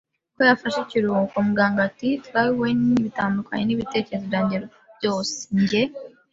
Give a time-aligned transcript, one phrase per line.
[0.35, 1.35] ko yafashe ikiruhuko.
[1.47, 4.57] Muganga ati: “Trelawney, bitandukanye n'ibitekerezo byanjye
[4.97, 5.81] byose, njye